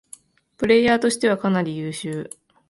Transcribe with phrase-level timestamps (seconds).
[0.57, 2.27] プレイヤーとしてはかなり優秀